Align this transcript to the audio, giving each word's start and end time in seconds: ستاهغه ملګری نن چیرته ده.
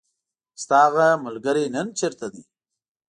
ستاهغه 0.61 1.07
ملګری 1.25 1.65
نن 1.73 1.87
چیرته 1.99 2.27
ده. 2.33 2.41